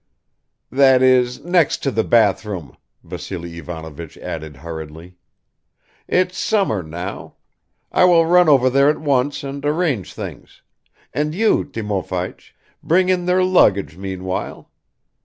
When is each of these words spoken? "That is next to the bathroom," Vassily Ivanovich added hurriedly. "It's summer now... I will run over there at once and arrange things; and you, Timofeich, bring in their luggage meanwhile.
"That 0.71 1.03
is 1.03 1.43
next 1.45 1.83
to 1.83 1.91
the 1.91 2.03
bathroom," 2.03 2.75
Vassily 3.03 3.59
Ivanovich 3.59 4.17
added 4.17 4.55
hurriedly. 4.57 5.15
"It's 6.07 6.39
summer 6.39 6.81
now... 6.81 7.35
I 7.91 8.05
will 8.05 8.25
run 8.25 8.49
over 8.49 8.67
there 8.67 8.89
at 8.89 8.97
once 8.99 9.43
and 9.43 9.63
arrange 9.63 10.13
things; 10.15 10.63
and 11.13 11.35
you, 11.35 11.63
Timofeich, 11.65 12.55
bring 12.81 13.09
in 13.09 13.27
their 13.27 13.43
luggage 13.43 13.95
meanwhile. 13.95 14.71